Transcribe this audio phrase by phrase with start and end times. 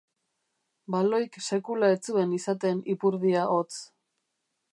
[0.95, 3.71] Baloik sekula ez zuen izaten ipurdia hotz.